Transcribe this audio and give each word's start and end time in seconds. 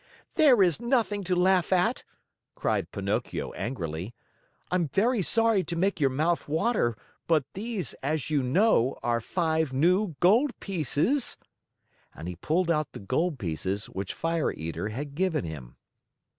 "There 0.33 0.63
is 0.63 0.81
nothing 0.81 1.23
to 1.25 1.35
laugh 1.35 1.71
at," 1.71 2.03
cried 2.55 2.91
Pinocchio 2.91 3.51
angrily. 3.51 4.15
"I 4.71 4.75
am 4.77 4.87
very 4.87 5.21
sorry 5.21 5.63
to 5.65 5.75
make 5.75 5.99
your 5.99 6.09
mouth 6.09 6.47
water, 6.47 6.97
but 7.27 7.45
these, 7.53 7.93
as 8.01 8.31
you 8.31 8.41
know, 8.41 8.97
are 9.03 9.21
five 9.21 9.73
new 9.73 10.15
gold 10.19 10.59
pieces." 10.59 11.37
And 12.15 12.27
he 12.27 12.35
pulled 12.35 12.71
out 12.71 12.93
the 12.93 12.99
gold 12.99 13.37
pieces 13.37 13.85
which 13.91 14.15
Fire 14.15 14.51
Eater 14.51 14.89
had 14.89 15.13
given 15.13 15.45
him. 15.45 15.75